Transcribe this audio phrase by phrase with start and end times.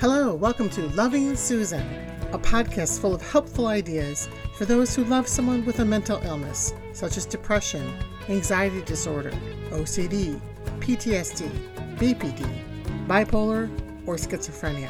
[0.00, 1.86] Hello, welcome to Loving Susan,
[2.32, 6.72] a podcast full of helpful ideas for those who love someone with a mental illness,
[6.94, 7.86] such as depression,
[8.30, 9.30] anxiety disorder,
[9.68, 10.40] OCD,
[10.78, 11.50] PTSD,
[11.98, 13.68] BPD, bipolar,
[14.06, 14.88] or schizophrenia.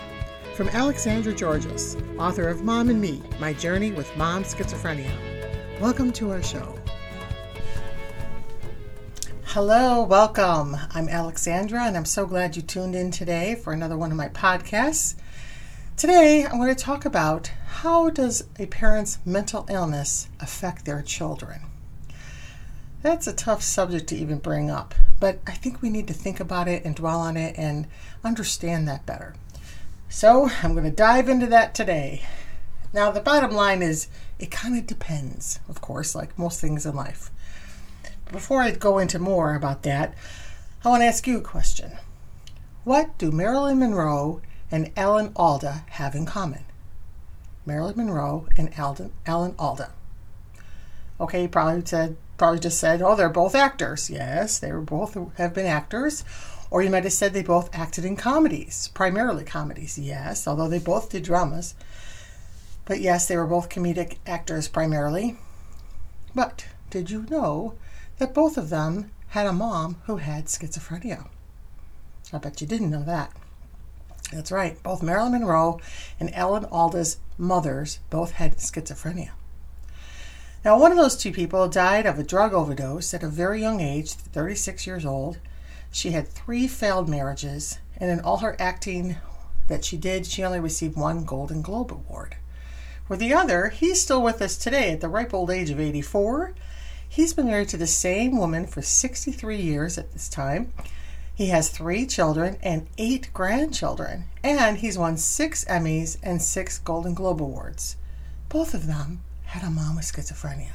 [0.54, 5.10] From Alexandra Georges, author of Mom and Me My Journey with Mom Schizophrenia.
[5.80, 6.79] Welcome to our show.
[9.54, 10.76] Hello, welcome.
[10.94, 14.28] I'm Alexandra, and I'm so glad you tuned in today for another one of my
[14.28, 15.16] podcasts.
[15.96, 21.62] Today, I'm going to talk about how does a parent's mental illness affect their children.
[23.02, 26.38] That's a tough subject to even bring up, but I think we need to think
[26.38, 27.88] about it and dwell on it and
[28.22, 29.34] understand that better.
[30.08, 32.22] So, I'm going to dive into that today.
[32.92, 34.06] Now, the bottom line is
[34.38, 37.32] it kind of depends, of course, like most things in life
[38.32, 40.14] before I go into more about that,
[40.84, 41.92] I want to ask you a question.
[42.84, 46.64] What do Marilyn Monroe and Alan Alda have in common?
[47.66, 49.90] Marilyn Monroe and Alden, Alan Alda.
[51.20, 54.08] Okay, you probably said probably just said, oh, they're both actors.
[54.08, 56.24] Yes, they were both have been actors.
[56.70, 59.98] Or you might have said they both acted in comedies, primarily comedies.
[59.98, 61.74] Yes, although they both did dramas.
[62.86, 65.36] But yes, they were both comedic actors primarily.
[66.34, 67.74] But did you know
[68.20, 71.26] that both of them had a mom who had schizophrenia.
[72.32, 73.32] I bet you didn't know that.
[74.30, 75.80] That's right, both Marilyn Monroe
[76.20, 79.30] and Alan Alda's mothers both had schizophrenia.
[80.64, 83.80] Now, one of those two people died of a drug overdose at a very young
[83.80, 85.38] age, 36 years old.
[85.90, 89.16] She had three failed marriages, and in all her acting
[89.68, 92.36] that she did, she only received one Golden Globe Award.
[93.06, 96.54] For the other, he's still with us today at the ripe old age of 84
[97.12, 100.72] He's been married to the same woman for 63 years at this time.
[101.34, 107.14] He has three children and eight grandchildren, and he's won six Emmys and six Golden
[107.14, 107.96] Globe Awards.
[108.48, 110.70] Both of them had a mom with schizophrenia.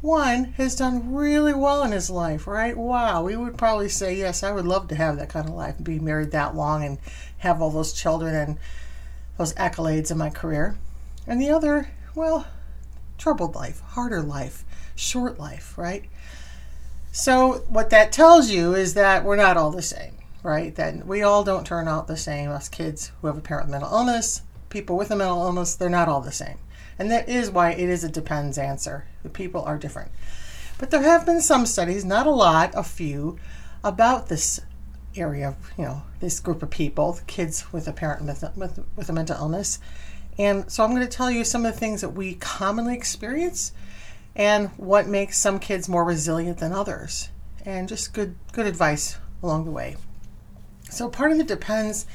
[0.00, 2.76] One has done really well in his life, right?
[2.76, 5.76] Wow, we would probably say, yes, I would love to have that kind of life,
[5.80, 6.98] be married that long and
[7.38, 8.58] have all those children and
[9.36, 10.76] those accolades in my career.
[11.28, 12.48] And the other, well,
[13.18, 14.64] troubled life, harder life
[14.98, 16.04] short life, right?
[17.12, 20.74] So, what that tells you is that we're not all the same, right?
[20.74, 22.50] That we all don't turn out the same.
[22.50, 25.88] Us kids who have a parent with mental illness, people with a mental illness, they're
[25.88, 26.58] not all the same.
[26.98, 29.06] And that is why it is a depends answer.
[29.22, 30.10] The people are different.
[30.78, 33.38] But there have been some studies, not a lot, a few,
[33.82, 34.60] about this
[35.16, 39.08] area of, you know, this group of people, kids with a parent with, with, with
[39.08, 39.78] a mental illness.
[40.38, 43.72] And so I'm going to tell you some of the things that we commonly experience
[44.36, 47.30] and what makes some kids more resilient than others,
[47.64, 49.96] and just good good advice along the way.
[50.90, 52.06] So part of it depends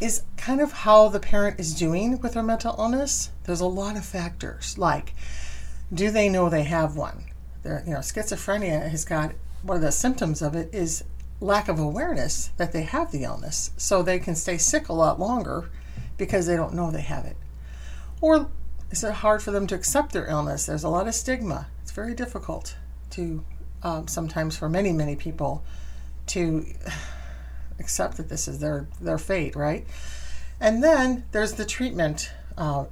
[0.00, 3.30] is kind of how the parent is doing with their mental illness.
[3.44, 5.14] There's a lot of factors like
[5.92, 7.24] do they know they have one?
[7.62, 9.32] Their, you know, schizophrenia has got
[9.62, 11.04] one of the symptoms of it is
[11.40, 13.70] lack of awareness that they have the illness.
[13.76, 15.70] So they can stay sick a lot longer
[16.16, 17.36] because they don't know they have it.
[18.24, 18.48] Or
[18.90, 20.64] is it hard for them to accept their illness?
[20.64, 21.66] There's a lot of stigma.
[21.82, 22.74] It's very difficult
[23.10, 23.44] to
[23.82, 25.62] um, sometimes for many many people
[26.28, 26.64] to
[27.78, 29.86] accept that this is their their fate, right?
[30.58, 32.86] And then there's the treatment uh,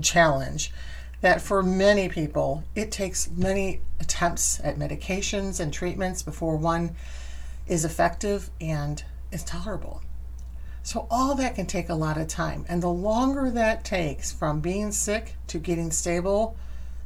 [0.00, 0.70] challenge
[1.20, 6.94] that for many people it takes many attempts at medications and treatments before one
[7.66, 9.02] is effective and
[9.32, 10.00] is tolerable.
[10.84, 12.64] So, all that can take a lot of time.
[12.68, 16.56] And the longer that takes from being sick to getting stable,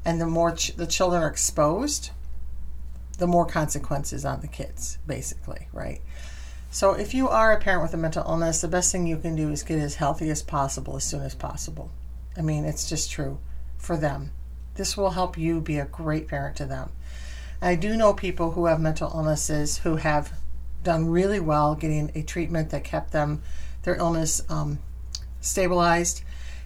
[0.05, 2.11] and the more ch- the children are exposed,
[3.19, 6.01] the more consequences on the kids, basically, right?
[6.71, 9.37] So, if you are a parent with a mental illness, the best thing you can
[9.37, 11.91] do is get as healthy as possible as soon as possible.
[12.37, 13.39] I mean, it's just true
[13.77, 14.31] for them.
[14.75, 16.93] This will help you be a great parent to them.
[17.61, 20.33] I do know people who have mental illnesses who have
[20.83, 23.43] done really well getting a treatment that kept them
[23.87, 24.81] their illness um,
[25.41, 26.23] stabilized,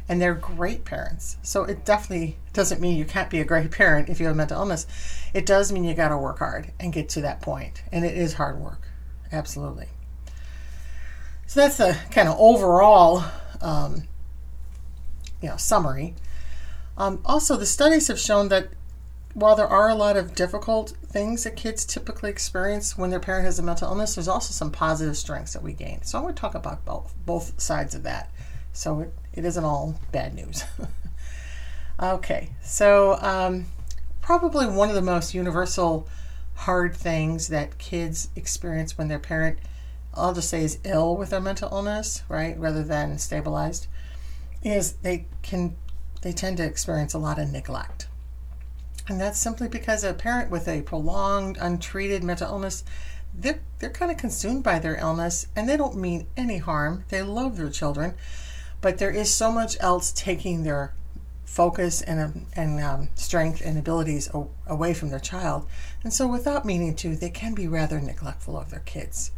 [0.08, 1.36] and they're great parents.
[1.42, 4.58] So it definitely doesn't mean you can't be a great parent if you have mental
[4.58, 4.86] illness.
[5.32, 8.16] It does mean you got to work hard and get to that point, and it
[8.16, 8.88] is hard work,
[9.30, 9.86] absolutely.
[11.46, 13.22] So that's the kind of overall,
[13.60, 14.04] um,
[15.42, 16.14] you know, summary.
[16.96, 18.68] Um, also, the studies have shown that
[19.40, 23.44] while there are a lot of difficult things that kids typically experience when their parent
[23.44, 26.02] has a mental illness, there's also some positive strengths that we gain.
[26.02, 28.30] So I'm going to talk about both, both sides of that.
[28.72, 30.64] So it, it isn't all bad news.
[32.02, 33.66] okay, so um,
[34.20, 36.08] probably one of the most universal
[36.54, 39.58] hard things that kids experience when their parent
[40.14, 43.86] I'll just say is ill with their mental illness, right, rather than stabilized,
[44.62, 45.76] is they can
[46.22, 48.08] they tend to experience a lot of neglect.
[49.08, 52.84] And that's simply because a parent with a prolonged, untreated mental illness,
[53.34, 57.04] they're, they're kind of consumed by their illness and they don't mean any harm.
[57.08, 58.14] They love their children,
[58.80, 60.94] but there is so much else taking their
[61.44, 64.30] focus and, and um, strength and abilities
[64.66, 65.66] away from their child.
[66.04, 69.32] And so, without meaning to, they can be rather neglectful of their kids.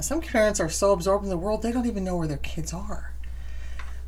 [0.00, 2.72] Some parents are so absorbed in the world they don't even know where their kids
[2.72, 3.14] are.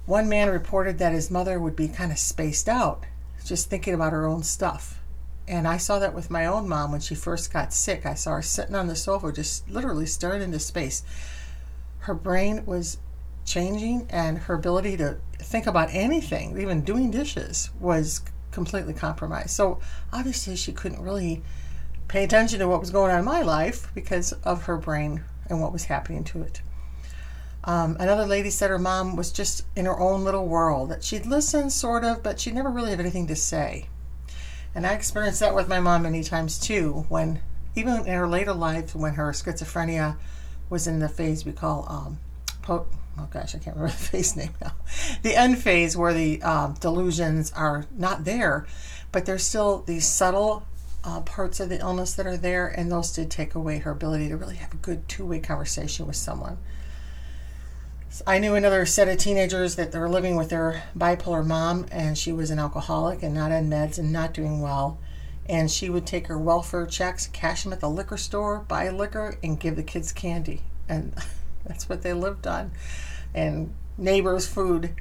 [0.04, 3.04] One man reported that his mother would be kind of spaced out,
[3.48, 5.00] just thinking about her own stuff.
[5.46, 8.04] And I saw that with my own mom when she first got sick.
[8.04, 11.02] I saw her sitting on the sofa, just literally staring into space.
[12.00, 12.98] Her brain was
[13.46, 19.50] changing and her ability to think about anything, even doing dishes, was completely compromised.
[19.50, 19.80] So
[20.12, 21.42] obviously, she couldn't really
[22.08, 25.62] pay attention to what was going on in my life because of her brain and
[25.62, 26.60] what was happening to it.
[27.64, 31.26] Um, another lady said her mom was just in her own little world, that she'd
[31.26, 33.88] listen sort of, but she'd never really have anything to say.
[34.74, 37.40] And I experienced that with my mom many times too, when
[37.74, 40.16] even in her later life, when her schizophrenia
[40.70, 42.18] was in the phase we call um,
[42.62, 42.86] po-
[43.18, 44.72] oh gosh, I can't remember the phase name now.
[45.22, 48.66] The end phase where the um, delusions are not there,
[49.12, 50.64] but there's still these subtle
[51.04, 54.28] uh, parts of the illness that are there, and those did take away her ability
[54.28, 56.58] to really have a good two way conversation with someone.
[58.26, 62.16] I knew another set of teenagers that they were living with their bipolar mom, and
[62.16, 64.98] she was an alcoholic and not on meds and not doing well.
[65.46, 69.36] And she would take her welfare checks, cash them at the liquor store, buy liquor,
[69.42, 70.62] and give the kids candy.
[70.88, 71.14] And
[71.64, 72.72] that's what they lived on
[73.34, 74.94] and neighbors' food.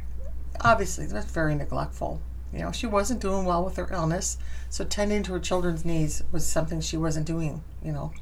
[0.62, 2.21] Obviously, that's very neglectful.
[2.54, 4.38] You know, she wasn't doing well with her illness,
[4.69, 7.63] so tending to her children's needs was something she wasn't doing.
[7.83, 8.13] You know,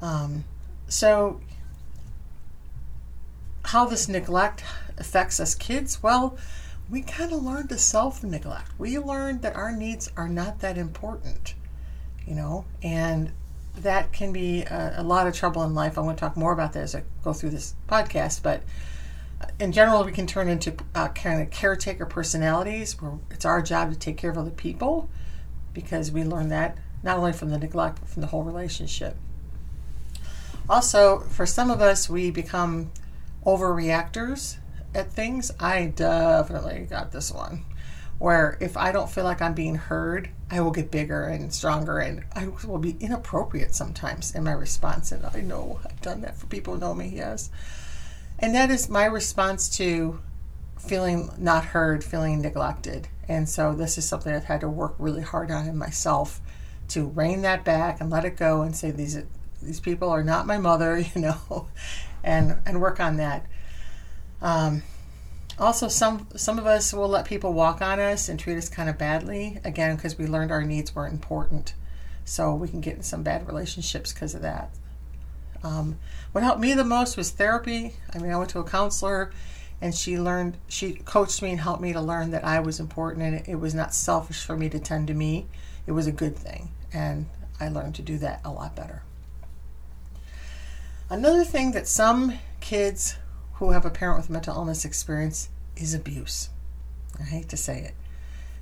[0.00, 0.44] um,
[0.88, 1.40] so
[3.68, 4.64] how this neglect
[4.96, 6.02] affects us kids?
[6.02, 6.38] Well,
[6.88, 8.70] we kind of learned to self neglect.
[8.78, 11.54] We learned that our needs are not that important,
[12.26, 13.30] you know, and
[13.76, 15.98] that can be a, a, lot of trouble in life.
[15.98, 18.62] I'm going to talk more about that as I go through this podcast, but
[19.42, 23.60] uh, in general, we can turn into uh, kind of caretaker personalities where it's our
[23.60, 25.10] job to take care of other people
[25.74, 29.14] because we learn that not only from the neglect, but from the whole relationship.
[30.70, 32.90] Also, for some of us, we become
[33.48, 34.58] overreactors
[34.94, 35.50] at things.
[35.58, 37.64] I definitely got this one
[38.18, 41.98] where if I don't feel like I'm being heard, I will get bigger and stronger
[41.98, 45.12] and I will be inappropriate sometimes in my response.
[45.12, 47.50] And I know I've done that for people who know me, yes.
[48.38, 50.20] And that is my response to
[50.78, 53.08] feeling not heard, feeling neglected.
[53.28, 56.40] And so this is something I've had to work really hard on in myself
[56.88, 59.16] to rein that back and let it go and say these
[59.62, 61.68] these people are not my mother, you know,
[62.22, 63.46] and and work on that.
[64.40, 64.82] Um,
[65.58, 68.88] also, some some of us will let people walk on us and treat us kind
[68.88, 71.74] of badly again because we learned our needs weren't important.
[72.24, 74.70] So we can get in some bad relationships because of that.
[75.62, 75.98] Um,
[76.32, 77.94] what helped me the most was therapy.
[78.14, 79.32] I mean, I went to a counselor,
[79.80, 83.24] and she learned she coached me and helped me to learn that I was important
[83.24, 85.46] and it, it was not selfish for me to tend to me.
[85.86, 87.26] It was a good thing, and
[87.58, 89.02] I learned to do that a lot better.
[91.10, 93.16] Another thing that some kids
[93.54, 96.50] who have a parent with mental illness experience is abuse.
[97.18, 97.94] I hate to say it.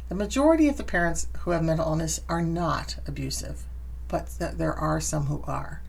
[0.09, 3.65] The majority of the parents who have mental illness are not abusive,
[4.07, 5.83] but there are some who are.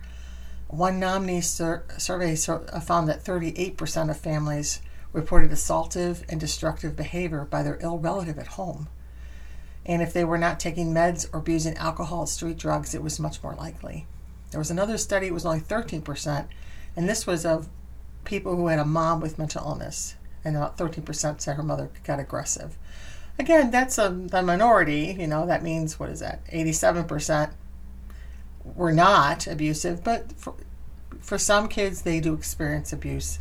[0.67, 4.81] One NAMI sur- survey uh, found that 38% of families
[5.13, 8.89] reported assaultive and destructive behavior by their ill relative at home.
[9.85, 13.19] And if they were not taking meds or abusing alcohol, or street drugs, it was
[13.19, 14.07] much more likely.
[14.51, 16.47] There was another study, it was only 13%,
[16.95, 17.67] and this was of
[18.23, 22.19] people who had a mom with mental illness, and about 13% said her mother got
[22.19, 22.77] aggressive.
[23.39, 27.51] Again, that's a, the minority, you know, that means, what is that, 87%
[28.75, 30.55] were not abusive, but for,
[31.19, 33.39] for some kids, they do experience abuse.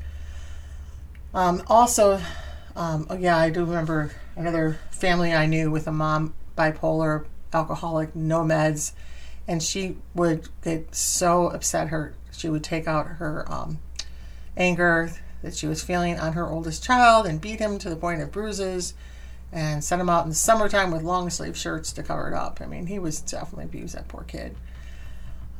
[1.34, 2.20] Um, also,
[2.74, 8.14] um, oh yeah, I do remember another family I knew with a mom, bipolar, alcoholic,
[8.14, 8.92] no meds,
[9.48, 11.88] and she would get so upset.
[11.88, 13.78] Her she would take out her um,
[14.56, 15.12] anger
[15.42, 18.32] that she was feeling on her oldest child and beat him to the point of
[18.32, 18.94] bruises
[19.52, 22.60] and sent him out in the summertime with long sleeve shirts to cover it up.
[22.60, 24.56] I mean, he was definitely abused, that poor kid.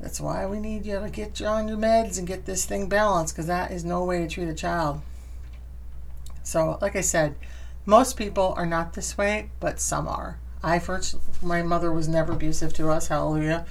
[0.00, 2.88] That's why we need you to get you on your meds and get this thing
[2.88, 5.00] balanced because that is no way to treat a child.
[6.42, 7.34] So, like I said,
[7.86, 10.38] most people are not this way, but some are.
[10.66, 13.64] I first, my mother was never abusive to us, hallelujah.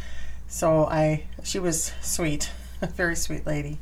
[0.47, 3.79] So I, she was sweet, a very sweet lady.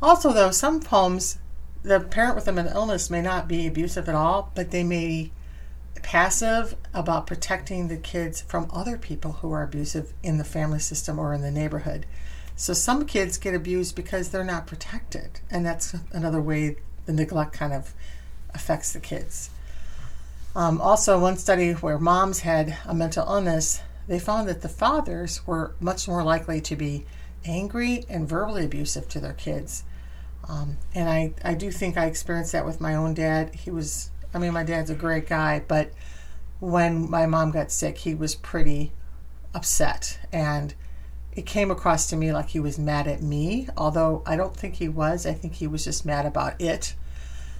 [0.00, 1.38] Also, though, some homes,
[1.82, 5.06] the parent with a mental illness may not be abusive at all, but they may
[5.06, 5.32] be
[6.00, 11.18] passive about protecting the kids from other people who are abusive in the family system
[11.18, 12.06] or in the neighborhood.
[12.54, 17.52] So some kids get abused because they're not protected, and that's another way the neglect
[17.52, 17.94] kind of
[18.54, 19.50] affects the kids.
[20.56, 25.46] Um, also, one study where moms had a mental illness, they found that the fathers
[25.46, 27.04] were much more likely to be
[27.44, 29.84] angry and verbally abusive to their kids.
[30.48, 33.54] Um, and I, I do think I experienced that with my own dad.
[33.54, 35.92] He was, I mean, my dad's a great guy, but
[36.58, 38.92] when my mom got sick, he was pretty
[39.54, 40.18] upset.
[40.32, 40.74] And
[41.32, 44.76] it came across to me like he was mad at me, although I don't think
[44.76, 45.26] he was.
[45.26, 46.94] I think he was just mad about it.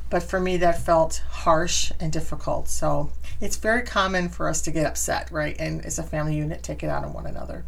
[0.08, 2.68] But for me, that felt harsh and difficult.
[2.68, 3.10] So
[3.40, 5.56] it's very common for us to get upset, right?
[5.58, 7.64] And as a family unit, take it out on one another.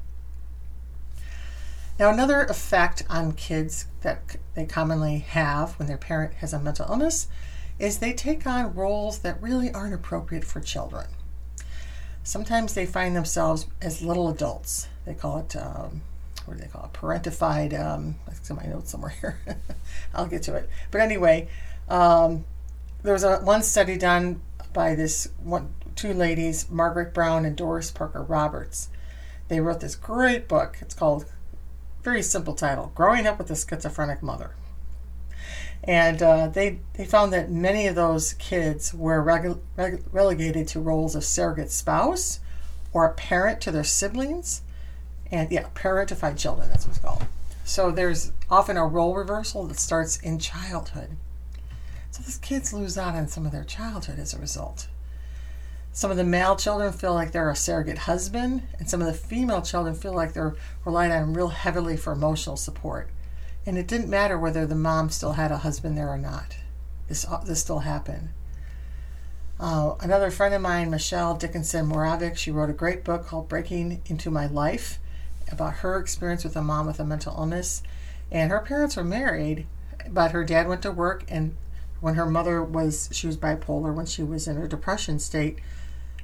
[1.98, 6.86] Now, another effect on kids that they commonly have when their parent has a mental
[6.88, 7.26] illness
[7.80, 11.06] is they take on roles that really aren't appropriate for children.
[12.22, 14.86] Sometimes they find themselves as little adults.
[15.06, 16.02] They call it, um,
[16.44, 16.92] what do they call it?
[16.92, 17.78] Parentified.
[17.78, 19.38] Um, it's in my notes somewhere here.
[20.14, 20.68] I'll get to it.
[20.90, 21.48] But anyway,
[21.88, 22.44] um,
[23.02, 24.40] there was a one study done
[24.72, 28.88] by this one, two ladies, Margaret Brown and Doris Parker Roberts.
[29.48, 30.78] They wrote this great book.
[30.80, 31.24] It's called
[32.02, 34.54] very simple title Growing Up with a Schizophrenic Mother.
[35.84, 40.80] And uh, they, they found that many of those kids were rele- rele- relegated to
[40.80, 42.40] roles of surrogate spouse
[42.92, 44.62] or a parent to their siblings.
[45.30, 47.24] And yeah, parentified children, that's what it's called.
[47.64, 51.16] So there's often a role reversal that starts in childhood.
[52.18, 54.88] So these kids lose out on some of their childhood as a result.
[55.92, 59.14] Some of the male children feel like they're a surrogate husband, and some of the
[59.14, 63.08] female children feel like they're relied on real heavily for emotional support.
[63.66, 66.56] And it didn't matter whether the mom still had a husband there or not.
[67.06, 68.30] This, uh, this still happened.
[69.60, 74.02] Uh, another friend of mine, Michelle Dickinson Moravik, she wrote a great book called Breaking
[74.06, 74.98] Into My Life
[75.52, 77.82] about her experience with a mom with a mental illness.
[78.32, 79.68] And her parents were married,
[80.08, 81.56] but her dad went to work, and
[82.00, 85.58] when her mother was, she was bipolar when she was in her depression state,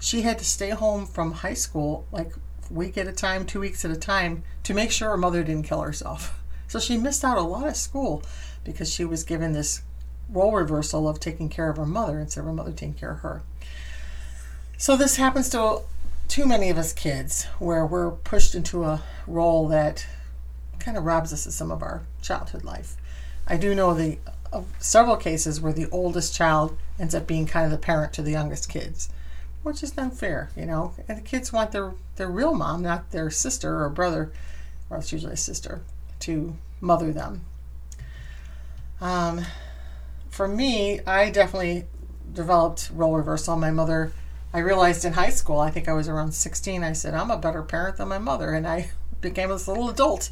[0.01, 2.33] she had to stay home from high school like
[2.71, 5.67] week at a time, two weeks at a time, to make sure her mother didn't
[5.67, 6.41] kill herself.
[6.67, 8.25] So she missed out a lot of school
[8.65, 9.83] because she was given this
[10.29, 13.21] role reversal of taking care of her mother instead of her mother taking care of
[13.21, 13.43] her.
[14.77, 15.83] So this happens to
[16.27, 20.05] too many of us kids where we're pushed into a role that
[20.81, 22.97] kind of robs us of some of our childhood life.
[23.47, 24.19] I do know the
[24.79, 28.31] several cases where the oldest child ends up being kind of the parent to the
[28.31, 29.09] youngest kids
[29.65, 30.93] which is unfair, you know.
[31.09, 34.31] And the kids want their, their real mom, not their sister or brother,
[34.89, 35.81] or it's usually a sister,
[36.21, 37.45] to mother them.
[39.01, 39.45] Um,
[40.29, 41.87] for me, I definitely
[42.33, 43.57] developed role reversal.
[43.57, 44.13] My mother,
[44.53, 47.39] I realized in high school, I think I was around 16, I said, I'm a
[47.39, 48.53] better parent than my mother.
[48.53, 48.91] And I
[49.23, 50.31] became this little adult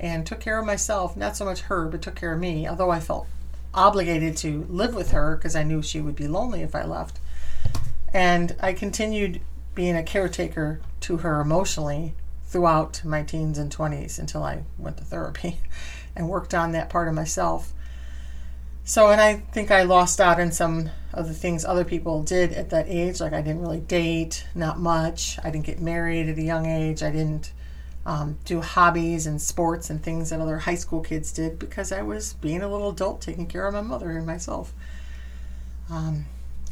[0.00, 2.90] and took care of myself, not so much her, but took care of me, although
[2.90, 3.28] I felt
[3.74, 7.18] obligated to live with her because I knew she would be lonely if I left.
[8.12, 9.40] And I continued
[9.74, 12.14] being a caretaker to her emotionally
[12.46, 15.58] throughout my teens and 20s until I went to therapy
[16.16, 17.72] and worked on that part of myself.
[18.84, 22.52] So, and I think I lost out on some of the things other people did
[22.52, 23.18] at that age.
[23.18, 25.38] Like, I didn't really date, not much.
[25.42, 27.02] I didn't get married at a young age.
[27.02, 27.52] I didn't
[28.06, 32.02] um, do hobbies and sports and things that other high school kids did because I
[32.02, 34.72] was being a little adult taking care of my mother and myself.
[35.90, 36.26] Um,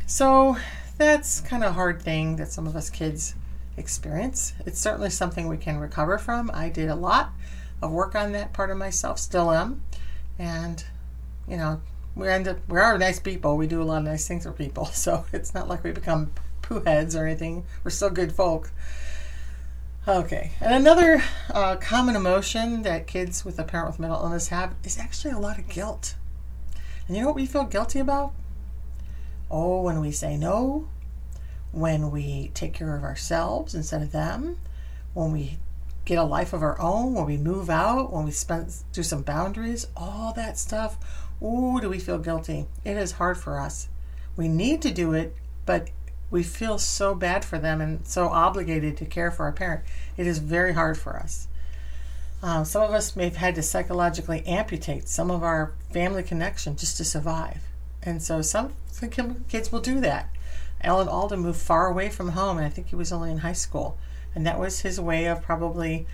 [0.07, 0.57] so,
[0.99, 3.35] that's kind of a hard thing that some of us kids
[3.77, 4.53] experience.
[4.67, 6.51] It's certainly something we can recover from.
[6.53, 7.33] I did a lot
[7.81, 9.83] of work on that part of myself, still am.
[10.39, 10.85] And,
[11.49, 11.81] you know,
[12.15, 13.57] we end up, we are nice people.
[13.57, 14.87] We do a lot of nice things for people.
[14.93, 17.65] So it's not like we become poo heads or anything.
[17.83, 18.71] We're still good folk.
[20.07, 21.23] Okay, and another
[21.55, 25.39] uh, common emotion that kids with a parent with mental illness have is actually a
[25.39, 26.17] lot of guilt.
[27.07, 28.33] And you know what we feel guilty about?
[29.49, 30.89] Oh, when we say no,
[31.71, 34.59] when we take care of ourselves instead of them,
[35.15, 35.59] when we
[36.05, 39.23] get a life of our own, when we move out, when we spend do some
[39.23, 40.99] boundaries, all that stuff.
[41.41, 42.67] Ooh, do we feel guilty?
[42.85, 43.87] It is hard for us.
[44.37, 45.91] We need to do it, but
[46.33, 49.85] we feel so bad for them and so obligated to care for our parent.
[50.17, 51.47] It is very hard for us.
[52.43, 56.75] Uh, some of us may have had to psychologically amputate some of our family connection
[56.75, 57.63] just to survive.
[58.03, 60.31] And so some, some kids will do that.
[60.81, 63.53] Alan Alda moved far away from home, and I think he was only in high
[63.53, 63.99] school.
[64.35, 66.07] And that was his way of probably,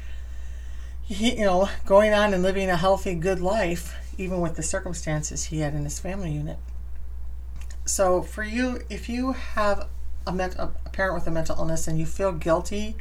[1.07, 5.61] you know, going on and living a healthy, good life, even with the circumstances he
[5.61, 6.59] had in his family unit.
[7.87, 9.89] So, for you, if you have
[10.29, 12.97] a, ment- a parent with a mental illness and you feel guilty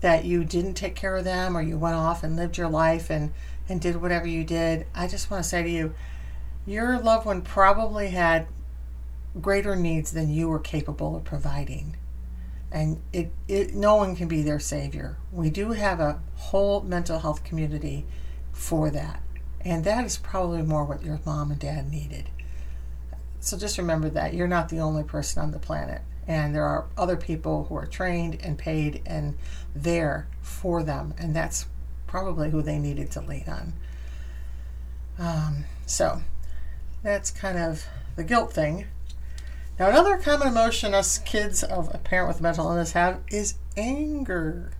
[0.00, 3.10] that you didn't take care of them or you went off and lived your life
[3.10, 3.32] and,
[3.68, 5.94] and did whatever you did, I just want to say to you,
[6.66, 8.46] your loved one probably had
[9.40, 11.96] greater needs than you were capable of providing.
[12.70, 15.16] And it, it no one can be their savior.
[15.32, 18.04] We do have a whole mental health community
[18.52, 19.22] for that.
[19.62, 22.28] And that is probably more what your mom and dad needed.
[23.40, 26.02] So just remember that you're not the only person on the planet.
[26.28, 29.36] And there are other people who are trained and paid and
[29.74, 31.14] there for them.
[31.18, 31.66] And that's
[32.06, 33.72] probably who they needed to lean on.
[35.18, 36.22] Um, so
[37.02, 38.86] that's kind of the guilt thing.
[39.78, 44.72] Now, another common emotion us kids of a parent with mental illness have is anger.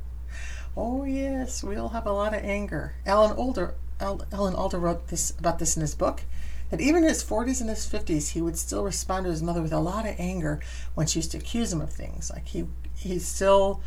[0.76, 2.95] Oh, yes, we all have a lot of anger.
[3.07, 6.23] Alan Alda, Alan Alda wrote this about this in his book
[6.70, 9.62] that even in his 40s and his 50s, he would still respond to his mother
[9.62, 10.60] with a lot of anger
[10.94, 12.30] when she used to accuse him of things.
[12.30, 13.80] Like he, he still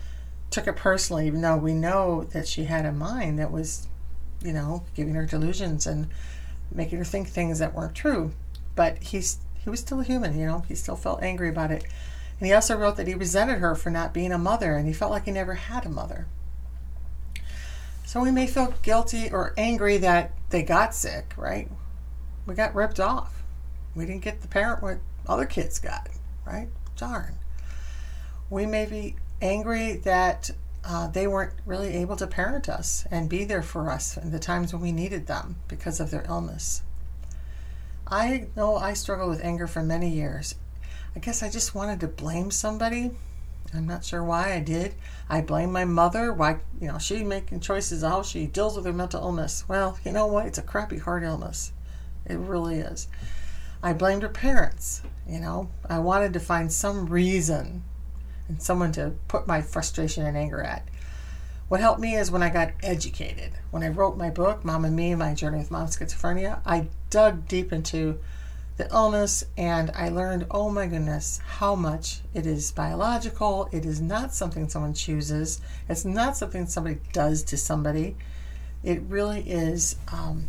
[0.49, 3.87] took it personally, even though we know that she had a mind that was,
[4.43, 6.07] you know, giving her delusions and
[6.71, 8.31] making her think things that weren't true.
[8.75, 11.83] But he's he was still a human, you know, he still felt angry about it.
[12.39, 14.93] And he also wrote that he resented her for not being a mother and he
[14.93, 16.25] felt like he never had a mother.
[18.05, 21.69] So we may feel guilty or angry that they got sick, right?
[22.45, 23.43] We got ripped off.
[23.95, 26.09] We didn't get the parent what other kids got,
[26.45, 26.69] right?
[26.95, 27.35] Darn.
[28.49, 30.51] We may be angry that
[30.83, 34.39] uh, they weren't really able to parent us and be there for us in the
[34.39, 36.81] times when we needed them because of their illness.
[38.07, 40.55] I know I struggled with anger for many years.
[41.15, 43.11] I guess I just wanted to blame somebody.
[43.73, 44.95] I'm not sure why I did.
[45.29, 46.33] I blame my mother.
[46.33, 49.63] Why, you know, she making choices how she deals with her mental illness.
[49.67, 50.45] Well, you know what?
[50.45, 51.71] It's a crappy heart illness.
[52.25, 53.07] It really is.
[53.83, 55.01] I blamed her parents.
[55.27, 57.83] You know, I wanted to find some reason
[58.47, 60.87] and someone to put my frustration and anger at.
[61.67, 63.53] What helped me is when I got educated.
[63.71, 67.47] When I wrote my book, Mom and Me, My Journey with Mom Schizophrenia, I dug
[67.47, 68.19] deep into
[68.75, 73.69] the illness and I learned, oh my goodness, how much it is biological.
[73.71, 78.17] It is not something someone chooses, it's not something somebody does to somebody.
[78.83, 80.47] It really is um,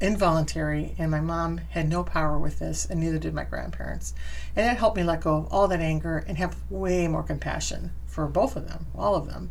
[0.00, 4.14] involuntary, and my mom had no power with this, and neither did my grandparents.
[4.56, 7.92] And that helped me let go of all that anger and have way more compassion
[8.06, 9.50] for both of them, all of them.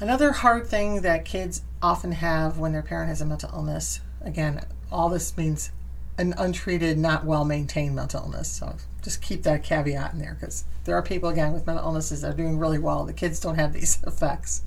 [0.00, 4.64] Another hard thing that kids often have when their parent has a mental illness, again,
[4.92, 5.70] all this means
[6.18, 8.48] an untreated, not well maintained mental illness.
[8.48, 12.20] So just keep that caveat in there because there are people, again, with mental illnesses
[12.20, 13.04] that are doing really well.
[13.04, 14.62] The kids don't have these effects.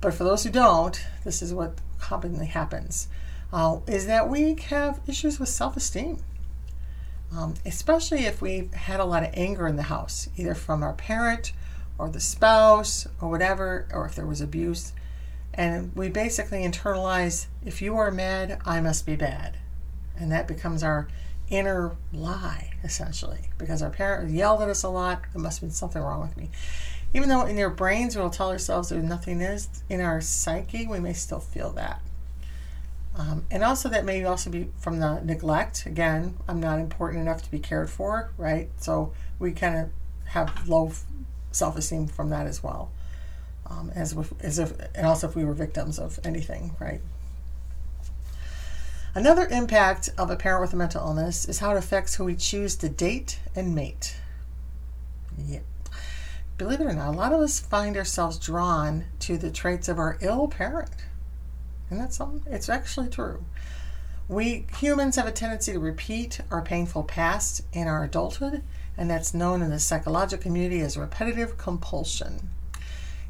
[0.00, 3.08] But for those who don't, this is what commonly happens
[3.52, 6.18] uh, is that we have issues with self esteem.
[7.34, 10.92] Um, especially if we've had a lot of anger in the house, either from our
[10.92, 11.54] parent
[11.96, 14.92] or the spouse or whatever, or if there was abuse.
[15.54, 19.56] And we basically internalize if you are mad, I must be bad.
[20.18, 21.08] And that becomes our
[21.48, 25.22] inner lie, essentially, because our parent yelled at us a lot.
[25.32, 26.50] There must have been something wrong with me.
[27.14, 31.00] Even though in your brains we'll tell ourselves there's nothing is, in our psyche, we
[31.00, 32.00] may still feel that.
[33.14, 35.84] Um, and also, that may also be from the neglect.
[35.84, 38.70] Again, I'm not important enough to be cared for, right?
[38.78, 39.90] So we kind of
[40.28, 40.92] have low
[41.50, 42.90] self esteem from that as well.
[43.66, 47.00] Um, as, if, as if, and also if we were victims of anything, right?
[49.14, 52.34] Another impact of a parent with a mental illness is how it affects who we
[52.34, 54.16] choose to date and mate.
[55.36, 55.60] Yeah.
[56.58, 59.98] Believe it or not, a lot of us find ourselves drawn to the traits of
[59.98, 60.90] our ill parent.
[61.90, 63.44] And that's something, it's actually true.
[64.28, 68.62] We humans have a tendency to repeat our painful past in our adulthood
[68.96, 72.50] and that's known in the psychological community as repetitive compulsion.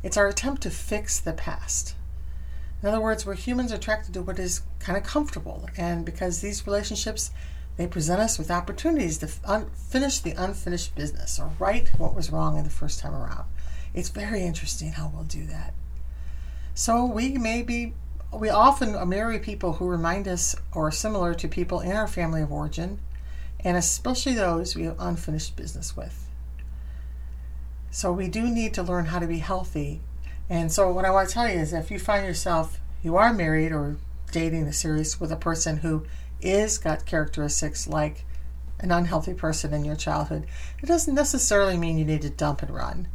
[0.03, 1.95] It's our attempt to fix the past.
[2.83, 6.67] In other words, we're humans attracted to what is kind of comfortable, and because these
[6.67, 7.31] relationships
[7.77, 12.31] they present us with opportunities to un- finish the unfinished business or right what was
[12.31, 13.45] wrong in the first time around.
[13.95, 15.75] It's very interesting how we'll do that.
[16.75, 17.95] So we may be,
[18.33, 22.09] we often uh, marry people who remind us or are similar to people in our
[22.09, 23.01] family of origin
[23.61, 26.29] and especially those we have unfinished business with.
[27.91, 30.01] So we do need to learn how to be healthy.
[30.49, 33.33] And so what I want to tell you is if you find yourself you are
[33.33, 33.97] married or
[34.31, 36.07] dating a serious with a person who
[36.43, 38.25] is got characteristics like
[38.81, 40.47] an unhealthy person in your childhood,
[40.83, 43.09] it doesn't necessarily mean you need to dump and run.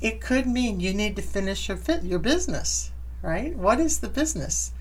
[0.00, 2.90] It could mean you need to finish your fit, your business,
[3.22, 3.56] right?
[3.56, 4.72] What is the business?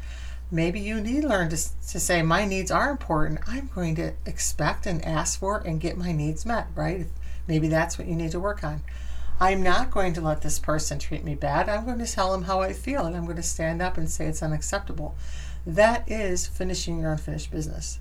[0.52, 3.40] maybe you need to learn to, to say, my needs are important.
[3.48, 7.08] I'm going to expect and ask for and get my needs met, right?
[7.48, 8.82] Maybe that's what you need to work on.
[9.40, 11.68] I'm not going to let this person treat me bad.
[11.68, 14.10] I'm going to tell them how I feel and I'm going to stand up and
[14.10, 15.16] say it's unacceptable.
[15.66, 18.00] That is finishing your unfinished business.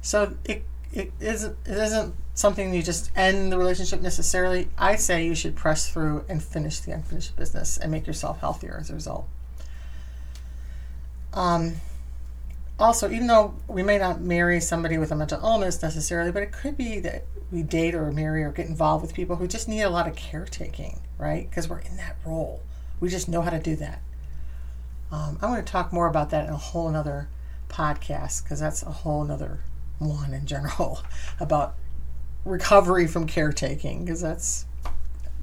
[0.00, 4.68] So it, it isn't it isn't something you just end the relationship necessarily.
[4.76, 8.76] I say you should press through and finish the unfinished business and make yourself healthier
[8.80, 9.28] as a result.
[11.32, 11.76] Um,
[12.78, 16.52] also, even though we may not marry somebody with a mental illness necessarily, but it
[16.52, 19.82] could be that we date or marry or get involved with people who just need
[19.82, 21.48] a lot of caretaking, right?
[21.48, 22.62] Because we're in that role.
[22.98, 24.00] We just know how to do that.
[25.14, 27.28] Um, I'm going to talk more about that in a whole another
[27.68, 29.60] podcast because that's a whole another
[30.00, 31.02] one in general
[31.40, 31.74] about
[32.44, 34.66] recovery from caretaking because that's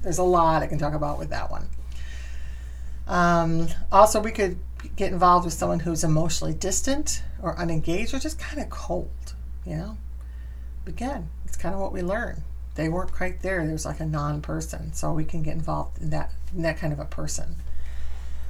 [0.02, 1.68] there's a lot I can talk about with that one.
[3.06, 4.58] Um, also, we could
[4.96, 9.76] get involved with someone who's emotionally distant or unengaged or just kind of cold, you
[9.76, 9.96] know.
[10.86, 12.42] Again, it's kind of what we learn.
[12.74, 13.66] They weren't quite there.
[13.66, 16.98] There's like a non-person, so we can get involved in that in that kind of
[16.98, 17.56] a person.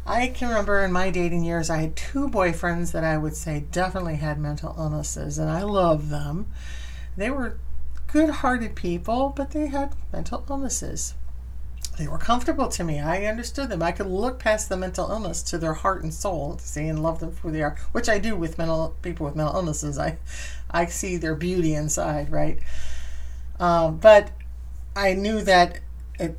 [0.05, 3.65] I can remember in my dating years, I had two boyfriends that I would say
[3.71, 6.47] definitely had mental illnesses, and I love them.
[7.17, 7.59] They were
[8.09, 11.15] good hearted people, but they had mental illnesses
[11.99, 13.01] they were comfortable to me.
[13.01, 13.83] I understood them.
[13.83, 17.03] I could look past the mental illness to their heart and soul, to see and
[17.03, 19.99] love them for who they are, which I do with mental people with mental illnesses.
[19.99, 20.19] I,
[20.71, 22.59] I see their beauty inside, right?
[23.61, 24.31] Uh, but
[24.97, 25.81] I knew that
[26.19, 26.39] it,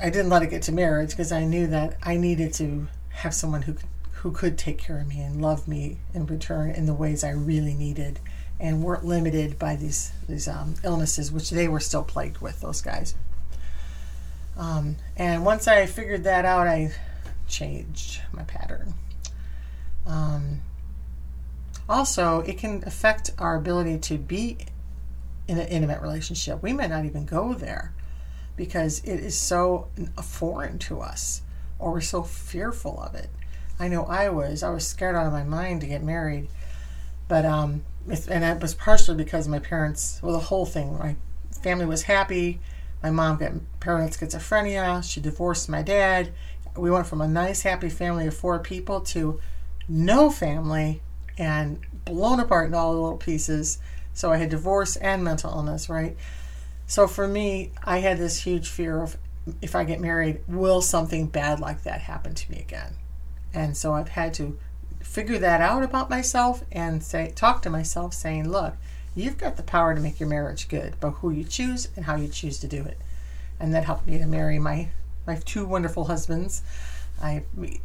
[0.00, 3.34] I didn't let it get to marriage because I knew that I needed to have
[3.34, 3.76] someone who
[4.12, 7.30] who could take care of me and love me in return in the ways I
[7.30, 8.20] really needed,
[8.60, 12.60] and weren't limited by these these um, illnesses, which they were still plagued with.
[12.60, 13.14] Those guys.
[14.56, 16.92] Um, and once I figured that out, I
[17.48, 18.94] changed my pattern.
[20.06, 20.60] Um,
[21.88, 24.58] also, it can affect our ability to be
[25.48, 26.62] in an intimate relationship.
[26.62, 27.92] We may not even go there
[28.56, 29.88] because it is so
[30.22, 31.42] foreign to us
[31.78, 33.28] or we're so fearful of it.
[33.78, 34.62] I know I was.
[34.62, 36.48] I was scared out of my mind to get married.
[37.28, 41.16] But, um, and that was partially because my parents, well, the whole thing, my
[41.62, 42.60] family was happy.
[43.02, 45.02] My mom got paranoid schizophrenia.
[45.02, 46.32] She divorced my dad.
[46.76, 49.40] We went from a nice, happy family of four people to
[49.88, 51.02] no family
[51.36, 53.78] and blown apart in all the little pieces.
[54.14, 56.16] So I had divorce and mental illness, right?
[56.92, 59.16] So for me, I had this huge fear of
[59.62, 62.96] if I get married, will something bad like that happen to me again?
[63.54, 64.58] And so I've had to
[65.00, 68.74] figure that out about myself and say talk to myself saying, look,
[69.14, 72.16] You've got the power to make your marriage good, but who you choose and how
[72.16, 72.98] you choose to do it.
[73.58, 74.88] And that helped me to marry my
[75.26, 76.60] my two wonderful husbands.
[77.22, 77.44] I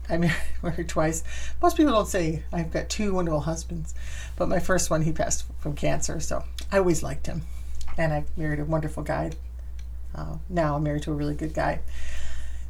[0.10, 0.18] I
[0.64, 1.24] married twice.
[1.62, 3.94] Most people don't say I've got two wonderful husbands,
[4.36, 7.44] but my first one he passed from cancer, so I always liked him,
[7.98, 9.32] and I married a wonderful guy.
[10.14, 11.80] Uh, now I'm married to a really good guy.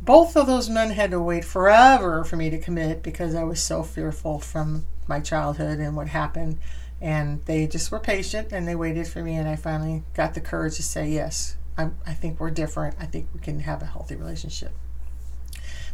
[0.01, 3.61] Both of those men had to wait forever for me to commit because I was
[3.61, 6.59] so fearful from my childhood and what happened.
[7.01, 10.41] And they just were patient and they waited for me, and I finally got the
[10.41, 12.95] courage to say, Yes, I'm, I think we're different.
[12.99, 14.71] I think we can have a healthy relationship.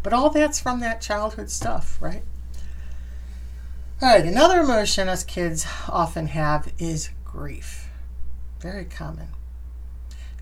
[0.01, 2.23] But all that's from that childhood stuff, right?
[4.01, 7.82] All right, another emotion us kids often have is grief.
[8.63, 9.27] Very common.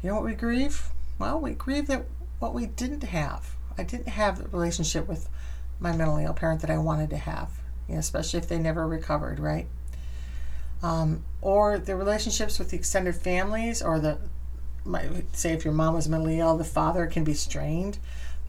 [0.02, 0.90] You know what we grieve?
[1.20, 2.06] Well, we grieve that
[2.40, 3.56] what we didn't have.
[3.78, 5.28] I didn't have the relationship with
[5.80, 7.50] my mentally ill parent that I wanted to have,
[7.88, 9.68] you know, especially if they never recovered, right?
[10.84, 14.18] um, or the relationships with the extended families, or the
[15.34, 18.00] say if your mom was mentally ill, the father can be strained.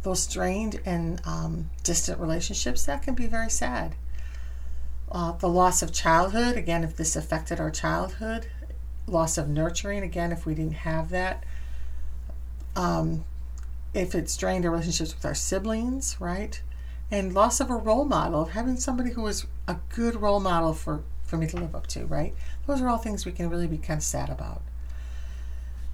[0.02, 3.94] Those strained and um, distant relationships that can be very sad.
[5.10, 8.48] Uh, the loss of childhood, again, if this affected our childhood,
[9.06, 11.44] loss of nurturing, again, if we didn't have that.
[12.76, 13.24] Um,
[13.94, 16.60] if it strained our relationships with our siblings, right?
[17.10, 20.72] And loss of a role model, of having somebody who was a good role model
[20.72, 22.34] for for me to live up to, right?
[22.66, 24.60] Those are all things we can really be kind of sad about.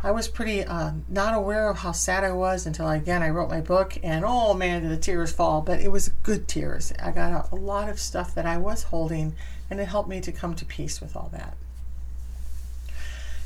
[0.00, 3.50] I was pretty uh, not aware of how sad I was until again I wrote
[3.50, 5.60] my book, and oh man, did the tears fall!
[5.60, 6.92] But it was good tears.
[7.02, 9.34] I got a lot of stuff that I was holding,
[9.70, 11.56] and it helped me to come to peace with all that.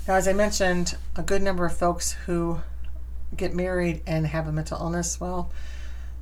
[0.09, 2.61] Now, as I mentioned, a good number of folks who
[3.37, 5.51] get married and have a mental illness, well,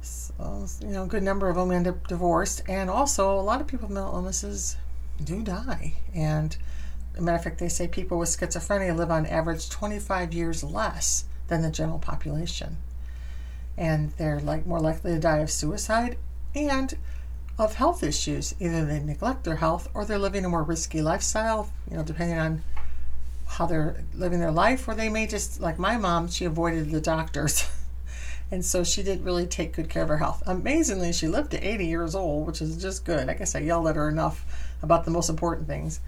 [0.03, 3.61] so, you know, a good number of them end up divorced, and also a lot
[3.61, 4.77] of people with mental illnesses
[5.23, 5.95] do die.
[6.14, 6.57] And
[7.16, 11.25] a matter of fact, they say people with schizophrenia live on average 25 years less
[11.49, 12.77] than the general population.
[13.79, 16.19] And they're like more likely to die of suicide.
[16.55, 16.95] And
[17.59, 18.55] of health issues.
[18.59, 22.38] Either they neglect their health or they're living a more risky lifestyle, you know, depending
[22.38, 22.62] on
[23.51, 27.01] how they're living their life, or they may just, like my mom, she avoided the
[27.01, 27.69] doctors.
[28.51, 30.43] and so she didn't really take good care of her health.
[30.47, 33.29] Amazingly, she lived to 80 years old, which is just good.
[33.29, 34.45] I guess I yelled at her enough
[34.83, 36.01] about the most important things.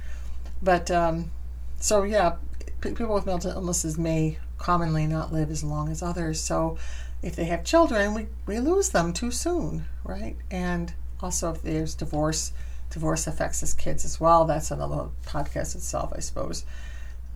[0.62, 1.30] But um,
[1.78, 2.36] so, yeah,
[2.80, 6.40] people with mental illnesses may commonly not live as long as others.
[6.40, 6.78] So
[7.22, 10.36] if they have children, we, we lose them too soon, right?
[10.50, 12.52] And also if there's divorce,
[12.90, 14.44] divorce affects us kids as well.
[14.44, 16.64] That's another podcast itself, I suppose,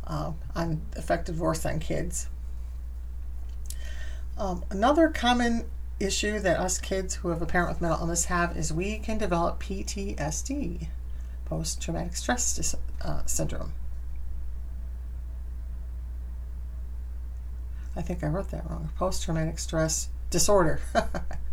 [0.06, 2.28] uh, on effective divorce on kids.
[4.38, 5.64] Um, another common
[5.98, 9.18] issue that us kids who have a parent with mental illness have is we can
[9.18, 10.88] develop PTSD,
[11.46, 13.72] post traumatic stress dis- uh, syndrome.
[17.96, 18.90] I think I wrote that wrong.
[18.98, 20.80] Post traumatic stress disorder.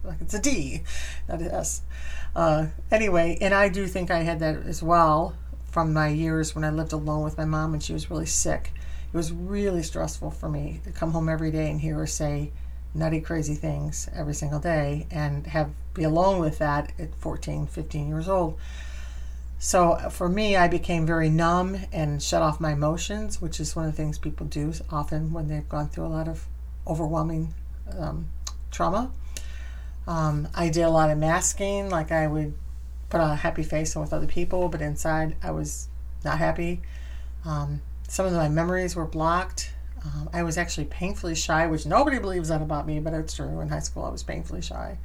[0.04, 0.84] like it's a D,
[1.30, 1.84] not an S.
[2.36, 5.36] Uh, anyway, and I do think I had that as well
[5.74, 8.72] from my years when I lived alone with my mom and she was really sick.
[9.12, 12.52] It was really stressful for me to come home every day and hear her say
[12.94, 18.08] nutty, crazy things every single day and have be alone with that at 14, 15
[18.08, 18.60] years old.
[19.58, 23.86] So for me, I became very numb and shut off my emotions, which is one
[23.86, 26.46] of the things people do often when they've gone through a lot of
[26.86, 27.56] overwhelming
[27.98, 28.28] um,
[28.70, 29.12] trauma.
[30.06, 32.54] Um, I did a lot of masking, like I would
[33.14, 35.88] put on a happy face with other people, but inside I was
[36.26, 36.82] not happy.
[37.46, 39.72] Um, some of my memories were blocked.
[40.04, 43.60] Um, I was actually painfully shy, which nobody believes that about me, but it's true.
[43.60, 44.98] In high school, I was painfully shy.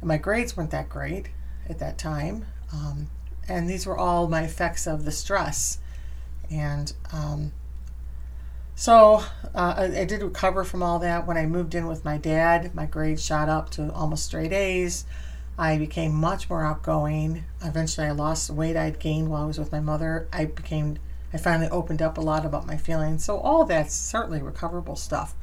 [0.00, 1.30] And my grades weren't that great
[1.68, 2.46] at that time.
[2.72, 3.10] Um,
[3.48, 5.78] and these were all my effects of the stress.
[6.52, 7.50] And um,
[8.76, 9.24] so
[9.56, 11.26] uh, I, I, did recover from all that.
[11.26, 15.04] When I moved in with my dad, my grades shot up to almost straight A's.
[15.58, 17.44] I became much more outgoing.
[17.62, 20.28] Eventually, I lost the weight I'd gained while I was with my mother.
[20.32, 20.98] I became,
[21.32, 23.24] I finally opened up a lot about my feelings.
[23.24, 25.34] So, all that's certainly recoverable stuff.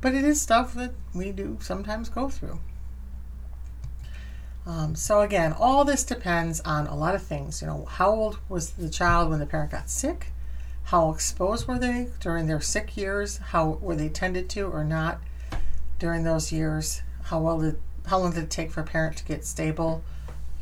[0.00, 2.60] But it is stuff that we do sometimes go through.
[4.66, 7.60] Um, so again, all this depends on a lot of things.
[7.60, 10.32] You know, how old was the child when the parent got sick?
[10.84, 13.38] How exposed were they during their sick years?
[13.38, 15.20] How were they tended to or not
[15.98, 17.02] during those years?
[17.24, 17.78] How well did
[18.10, 20.02] how long did it take for a parent to get stable?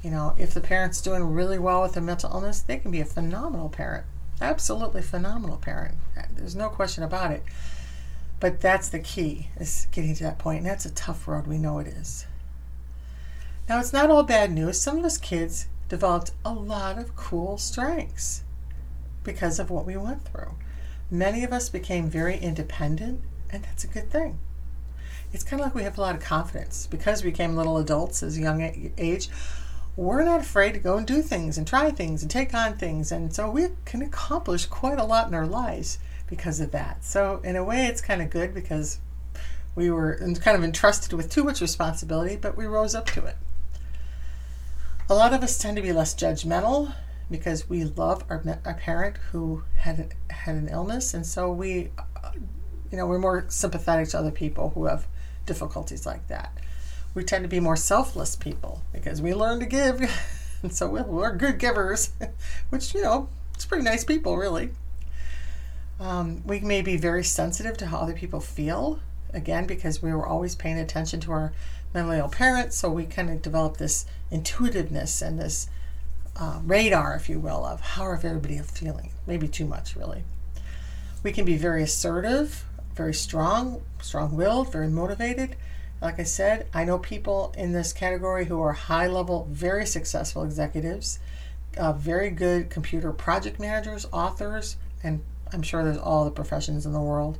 [0.02, 3.00] You know, if the parent's doing really well with their mental illness, they can be
[3.00, 4.04] a phenomenal parent.
[4.38, 5.96] Absolutely phenomenal parent.
[6.36, 7.42] There's no question about it.
[8.38, 10.58] But that's the key, is getting to that point.
[10.58, 11.46] And that's a tough road.
[11.46, 12.26] We know it is.
[13.66, 14.78] Now, it's not all bad news.
[14.78, 18.42] Some of us kids developed a lot of cool strengths
[19.24, 20.52] because of what we went through.
[21.10, 24.38] Many of us became very independent, and that's a good thing.
[25.32, 28.22] It's kind of like we have a lot of confidence because we became little adults
[28.22, 29.28] as a young age.
[29.94, 33.12] We're not afraid to go and do things and try things and take on things,
[33.12, 37.04] and so we can accomplish quite a lot in our lives because of that.
[37.04, 39.00] So, in a way, it's kind of good because
[39.74, 43.36] we were kind of entrusted with too much responsibility, but we rose up to it.
[45.10, 46.94] A lot of us tend to be less judgmental
[47.30, 52.30] because we love our, our parent who had had an illness, and so we, uh,
[52.90, 55.06] you know, we're more sympathetic to other people who have
[55.48, 56.52] difficulties like that.
[57.14, 60.00] We tend to be more selfless people because we learn to give,
[60.62, 62.12] and so we're good givers,
[62.70, 64.70] which you know, it's pretty nice people, really.
[65.98, 69.00] Um, we may be very sensitive to how other people feel,
[69.34, 71.52] again, because we were always paying attention to our
[71.92, 75.68] mentally ill parents, so we kind of develop this intuitiveness and this
[76.36, 79.10] uh, radar, if you will, of how everybody is feeling.
[79.26, 80.22] Maybe too much, really.
[81.24, 82.64] We can be very assertive,
[82.98, 85.54] very strong, strong willed, very motivated.
[86.02, 90.42] Like I said, I know people in this category who are high level, very successful
[90.42, 91.20] executives,
[91.76, 96.92] uh, very good computer project managers, authors, and I'm sure there's all the professions in
[96.92, 97.38] the world.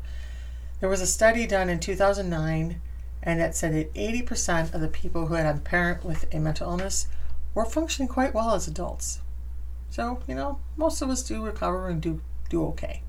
[0.78, 2.80] There was a study done in 2009
[3.24, 6.70] and it said that 80% of the people who had a parent with a mental
[6.70, 7.08] illness
[7.52, 9.20] were functioning quite well as adults.
[9.90, 13.02] So, you know, most of us do recover and do, do okay.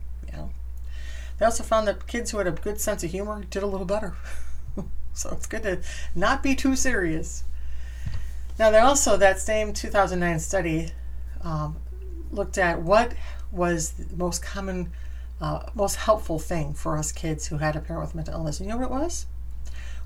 [1.40, 3.86] They also found that kids who had a good sense of humor did a little
[3.86, 4.16] better.
[5.14, 5.80] so it's good to
[6.14, 7.44] not be too serious.
[8.58, 10.92] Now, they also, that same 2009 study
[11.42, 11.78] um,
[12.30, 13.14] looked at what
[13.52, 14.92] was the most common,
[15.40, 18.60] uh, most helpful thing for us kids who had a parent with mental illness.
[18.60, 19.26] And you know what it was?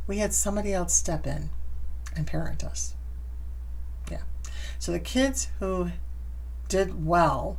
[0.08, 1.50] we had somebody else step in
[2.16, 2.96] and parent us.
[4.12, 4.22] Yeah.
[4.80, 5.92] So the kids who
[6.68, 7.58] did well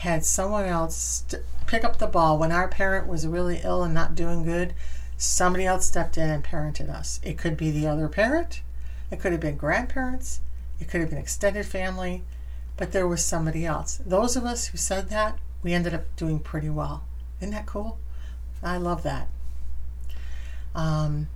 [0.00, 3.92] had someone else st- pick up the ball when our parent was really ill and
[3.92, 4.72] not doing good.
[5.18, 7.20] Somebody else stepped in and parented us.
[7.22, 8.62] It could be the other parent,
[9.10, 10.40] it could have been grandparents,
[10.80, 12.22] it could have been extended family,
[12.78, 14.00] but there was somebody else.
[14.06, 17.04] Those of us who said that, we ended up doing pretty well.
[17.38, 17.98] Isn't that cool?
[18.62, 19.28] I love that.
[20.74, 21.28] Um,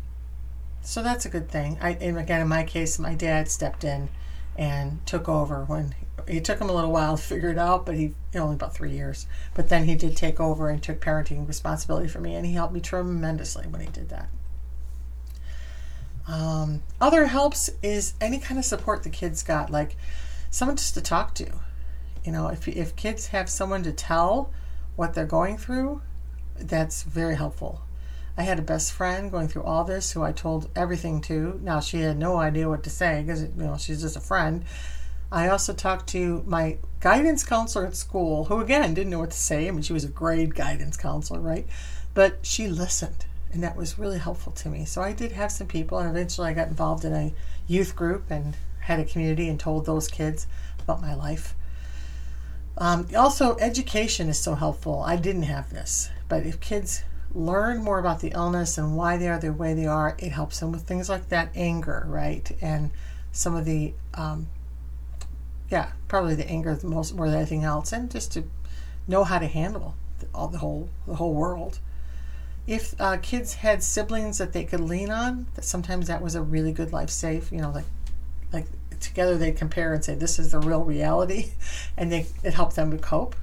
[0.80, 1.76] so that's a good thing.
[1.82, 4.08] I, and again, in my case, my dad stepped in
[4.56, 5.94] and took over when
[6.26, 8.92] it took him a little while to figure it out, but he only about three
[8.92, 9.26] years.
[9.54, 12.72] But then he did take over and took parenting responsibility for me, and he helped
[12.72, 14.28] me tremendously when he did that.
[16.26, 19.96] Um, other helps is any kind of support the kids got, like
[20.50, 21.46] someone just to talk to.
[22.24, 24.50] You know, if if kids have someone to tell
[24.96, 26.00] what they're going through,
[26.56, 27.82] that's very helpful.
[28.36, 31.60] I had a best friend going through all this who I told everything to.
[31.62, 34.64] Now she had no idea what to say because you know she's just a friend.
[35.30, 39.36] I also talked to my guidance counselor at school, who again didn't know what to
[39.36, 39.68] say.
[39.68, 41.66] I mean, she was a grade guidance counselor, right?
[42.12, 44.84] But she listened, and that was really helpful to me.
[44.84, 47.32] So I did have some people, and eventually I got involved in a
[47.66, 50.46] youth group and had a community and told those kids
[50.80, 51.54] about my life.
[52.76, 55.02] Um, also, education is so helpful.
[55.06, 59.28] I didn't have this, but if kids learn more about the illness and why they
[59.28, 62.50] are the way they are, it helps them with things like that anger, right?
[62.60, 62.90] And
[63.32, 64.46] some of the, um,
[65.68, 68.44] yeah, probably the anger the most more than anything else, and just to
[69.08, 71.80] know how to handle the, all the whole the whole world.
[72.66, 76.42] If uh, kids had siblings that they could lean on, that sometimes that was a
[76.42, 77.50] really good life safe.
[77.50, 77.84] You know, like
[78.52, 78.66] like
[79.00, 81.52] together they compare and say this is the real reality,
[81.96, 83.34] and they it helped them to cope.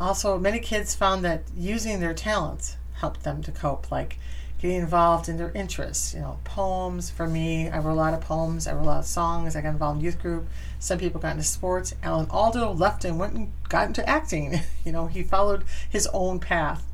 [0.00, 4.18] Also, many kids found that using their talents helped them to cope, like
[4.58, 6.14] getting involved in their interests.
[6.14, 8.98] You know, poems for me, I wrote a lot of poems, I wrote a lot
[9.00, 10.48] of songs, I got involved in youth group.
[10.78, 11.94] Some people got into sports.
[12.02, 14.60] Alan Alda left and went and got into acting.
[14.84, 16.86] you know, he followed his own path.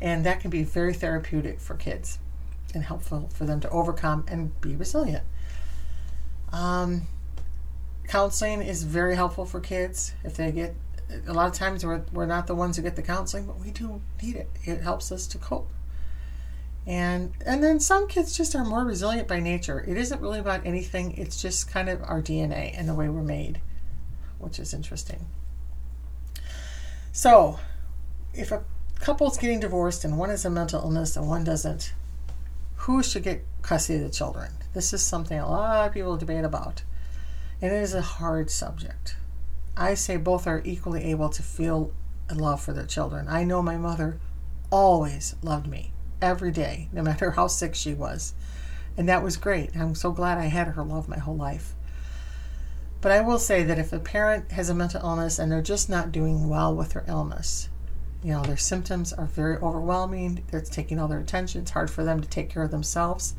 [0.00, 2.18] And that can be very therapeutic for kids
[2.74, 5.24] and helpful for them to overcome and be resilient.
[6.52, 7.02] Um,
[8.08, 10.74] counseling is very helpful for kids if they get
[11.26, 13.70] a lot of times we're, we're not the ones who get the counseling, but we
[13.70, 14.50] do need it.
[14.64, 15.70] It helps us to cope.
[16.86, 19.84] And and then some kids just are more resilient by nature.
[19.86, 21.12] It isn't really about anything.
[21.16, 23.60] It's just kind of our DNA and the way we're made,
[24.38, 25.26] which is interesting.
[27.12, 27.58] So,
[28.32, 28.64] if a
[28.98, 31.92] couple's getting divorced and one has a mental illness and one doesn't,
[32.76, 34.52] who should get custody of the children?
[34.72, 36.82] This is something a lot of people debate about.
[37.60, 39.16] And it is a hard subject.
[39.76, 41.92] I say both are equally able to feel
[42.34, 43.26] love for their children.
[43.28, 44.18] I know my mother
[44.70, 48.34] always loved me every day, no matter how sick she was.
[48.96, 49.76] And that was great.
[49.76, 51.74] I'm so glad I had her love my whole life.
[53.00, 55.88] But I will say that if a parent has a mental illness and they're just
[55.88, 57.70] not doing well with their illness,
[58.22, 62.04] you know, their symptoms are very overwhelming, it's taking all their attention, it's hard for
[62.04, 63.34] them to take care of themselves,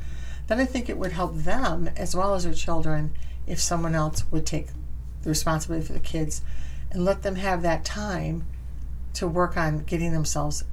[0.47, 3.13] then I think it would help them as well as their children
[3.45, 4.69] if someone else would take
[5.23, 6.41] the responsibility for the kids
[6.91, 8.45] and let them have that time
[9.13, 10.63] to work on getting themselves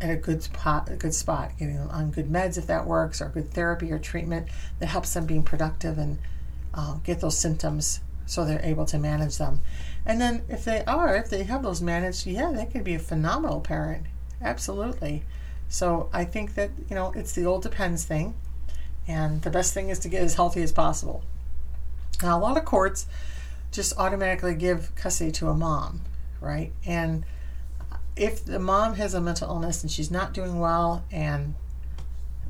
[0.00, 3.20] at a good spot, a good spot, getting them on good meds if that works,
[3.20, 4.48] or good therapy or treatment
[4.80, 6.18] that helps them being productive and
[6.74, 9.60] uh, get those symptoms so they're able to manage them.
[10.04, 12.98] And then if they are, if they have those managed, yeah, they could be a
[12.98, 14.06] phenomenal parent.
[14.40, 15.22] Absolutely.
[15.68, 18.34] So I think that, you know, it's the old depends thing.
[19.06, 21.22] And the best thing is to get as healthy as possible.
[22.22, 23.06] Now, a lot of courts
[23.72, 26.02] just automatically give custody to a mom,
[26.40, 26.72] right?
[26.86, 27.24] And
[28.14, 31.54] if the mom has a mental illness and she's not doing well and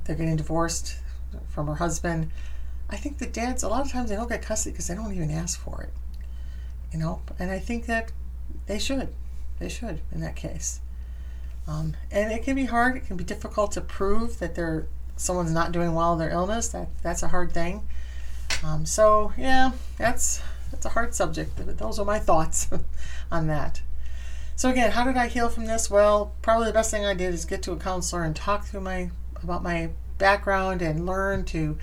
[0.04, 0.96] they're getting divorced
[1.48, 2.30] from her husband,
[2.90, 5.14] I think the dads, a lot of times they don't get custody because they don't
[5.14, 5.90] even ask for it.
[6.92, 8.12] You know, and I think that
[8.66, 9.14] they should.
[9.58, 10.80] They should in that case.
[11.66, 12.96] Um, and it can be hard.
[12.96, 16.68] It can be difficult to prove that they're someone's not doing well in their illness.
[16.68, 17.88] That that's a hard thing.
[18.64, 22.68] Um, so yeah, that's it's a hard subject, but those are my thoughts
[23.30, 23.82] on that.
[24.56, 25.90] So again, how did I heal from this?
[25.90, 28.82] Well, probably the best thing I did is get to a counselor and talk through
[28.82, 29.11] my
[29.42, 31.76] about my background and learn to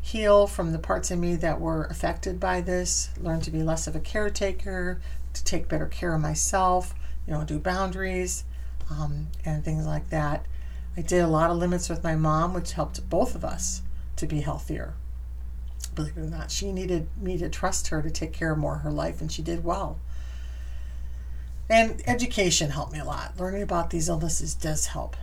[0.00, 3.86] heal from the parts of me that were affected by this, learn to be less
[3.86, 5.00] of a caretaker,
[5.34, 6.94] to take better care of myself,
[7.26, 8.44] you know, do boundaries
[8.90, 10.46] um, and things like that.
[10.96, 13.82] I did a lot of limits with my mom, which helped both of us
[14.16, 14.94] to be healthier
[16.00, 16.50] believe it or not.
[16.50, 19.30] She needed me to trust her to take care of more of her life, and
[19.30, 19.98] she did well.
[21.68, 23.38] And education helped me a lot.
[23.38, 25.16] Learning about these illnesses does help.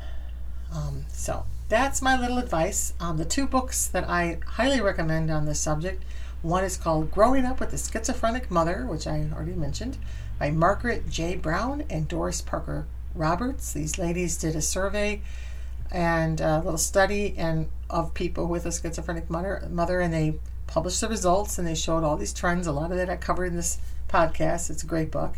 [0.74, 2.94] Um, so that's my little advice.
[3.00, 6.04] Um, the two books that I highly recommend on this subject
[6.42, 9.98] one is called Growing Up with a Schizophrenic Mother, which I already mentioned,
[10.40, 11.36] by Margaret J.
[11.36, 13.74] Brown and Doris Parker Roberts.
[13.74, 15.22] These ladies did a survey
[15.92, 20.36] and a little study and of people with a schizophrenic mother, mother and they
[20.68, 22.68] published the results and they showed all these trends.
[22.68, 24.70] A lot of that I covered in this podcast.
[24.70, 25.36] It's a great book.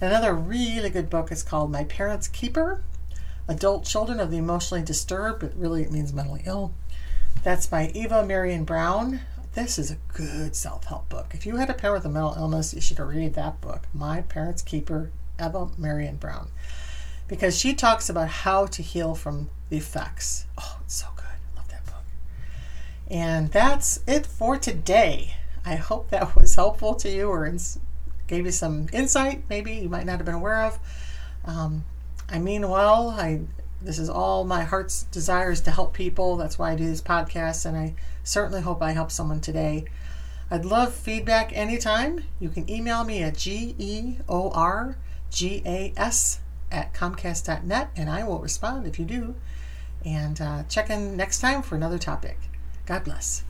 [0.00, 2.82] Another really good book is called My Parents' Keeper
[3.48, 6.72] Adult Children of the Emotionally Disturbed, but really it means mentally ill.
[7.42, 9.20] That's by Eva Marian Brown.
[9.54, 11.34] This is a good self help book.
[11.34, 14.22] If you had a parent with a mental illness, you should read that book, My
[14.22, 16.48] Parents' Keeper, Eva Marian Brown,
[17.28, 20.46] because she talks about how to heal from the effects.
[20.56, 21.24] Oh, it's so good.
[21.24, 22.04] I love that book.
[23.12, 25.34] And that's it for today.
[25.66, 27.78] I hope that was helpful to you or ins-
[28.26, 30.78] gave you some insight, maybe you might not have been aware of.
[31.44, 31.84] Um,
[32.30, 33.10] I mean well.
[33.10, 33.42] I
[33.82, 36.36] this is all my heart's desires to help people.
[36.36, 37.94] That's why I do these podcasts, and I
[38.24, 39.84] certainly hope I help someone today.
[40.50, 42.24] I'd love feedback anytime.
[42.40, 44.96] You can email me at g e o r
[45.30, 46.40] g a s
[46.70, 49.34] at comcast.net, and I will respond if you do.
[50.04, 52.38] And uh, check in next time for another topic.
[52.86, 53.44] God bless.